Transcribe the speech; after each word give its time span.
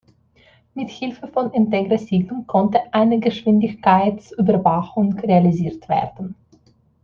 Mit 0.73 0.89
Hilfe 0.89 1.27
von 1.27 1.51
Integra-Signum 1.51 2.47
konnte 2.47 2.91
eine 2.91 3.19
Geschwindigkeitsüberwachung 3.19 5.13
realisiert 5.19 5.87
werden. 5.89 6.33